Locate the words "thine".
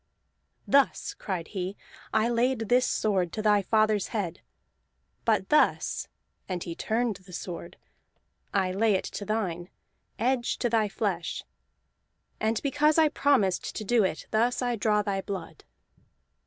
9.25-9.69